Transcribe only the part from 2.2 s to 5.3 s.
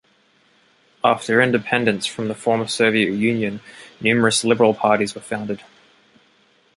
the former Soviet Union numerous liberal parties were